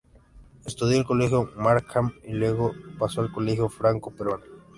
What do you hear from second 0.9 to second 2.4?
en el Colegio Markham y